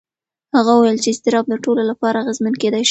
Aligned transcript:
هغه 0.55 0.71
وویل 0.73 0.97
چې 1.03 1.09
اضطراب 1.13 1.45
د 1.49 1.55
ټولو 1.63 1.81
لپاره 1.91 2.17
اغېزمن 2.21 2.53
کېدای 2.61 2.77
شي. 2.79 2.79